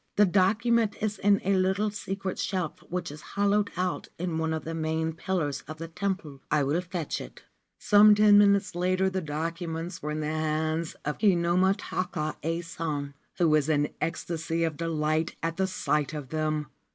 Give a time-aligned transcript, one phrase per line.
[0.15, 4.63] The document is in a little secret shelf which is hollowed out in one of
[4.63, 6.41] the main pillars of the temple.
[6.49, 7.43] I will fetch it.'
[7.77, 13.13] Some ten minutes later the documents were in the hands of Kinomi ta ka Ason,
[13.37, 16.65] who was in ecstasy of delight at the sight of them.